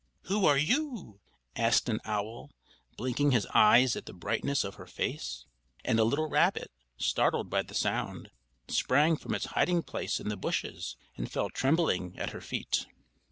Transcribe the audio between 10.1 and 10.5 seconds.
in the